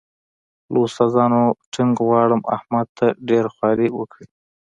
له 0.71 0.77
استادانو 0.87 1.41
ټینګ 1.73 1.95
غواړم 2.07 2.41
احمد 2.55 2.87
ته 2.97 3.07
ډېره 3.29 3.49
خواري 3.55 3.87
وکړي. 3.97 4.25